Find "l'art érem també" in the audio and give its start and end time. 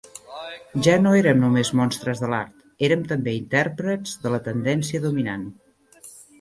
2.33-3.37